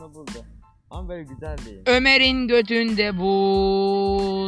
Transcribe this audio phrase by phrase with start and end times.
[0.00, 0.44] bunu buldu.
[0.90, 1.78] Ama böyle güzel değil.
[1.86, 4.39] Ömer'in götünde buz.